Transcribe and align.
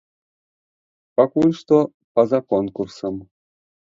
Пакуль 1.19 1.51
што 1.59 1.77
па-за 2.19 2.39
конкурсам. 2.53 3.21